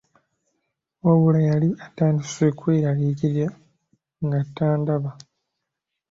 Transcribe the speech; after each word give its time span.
Wabula 1.05 1.39
yali 1.49 1.69
atandise 1.85 2.45
kweraliikirira 2.57 3.47
anti 3.55 3.59
nga 4.25 4.39
tandaba. 4.55 5.11